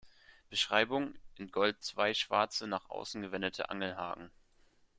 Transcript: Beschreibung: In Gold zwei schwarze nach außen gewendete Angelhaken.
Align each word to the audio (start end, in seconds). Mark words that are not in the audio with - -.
Beschreibung: 0.49 1.13
In 1.35 1.51
Gold 1.51 1.83
zwei 1.83 2.15
schwarze 2.15 2.65
nach 2.65 2.89
außen 2.89 3.21
gewendete 3.21 3.69
Angelhaken. 3.69 4.31